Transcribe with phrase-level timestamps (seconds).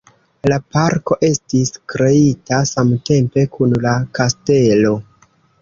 [0.51, 4.97] La parko estis kreita samtempe kun la kastelo.